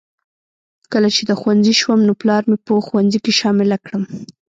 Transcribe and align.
کله 0.91 1.09
چې 1.15 1.21
د 1.25 1.31
ښوونځي 1.39 1.73
شوم 1.81 1.99
نو 2.07 2.13
پلار 2.21 2.41
مې 2.49 2.57
په 2.65 2.71
ښوونځي 2.87 3.19
کې 3.23 3.31
شامله 3.39 3.77
کړم 3.85 4.03